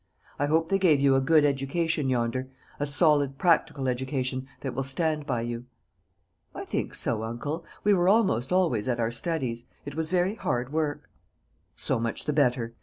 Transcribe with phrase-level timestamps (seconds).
[0.39, 4.81] I hope they gave you a good education yonder; a solid practical education, that will
[4.81, 5.65] stand by you."
[6.55, 7.65] "I think so, uncle.
[7.83, 9.65] We were almost always at our studies.
[9.85, 11.07] It was very hard work."
[11.75, 12.73] "So much the better.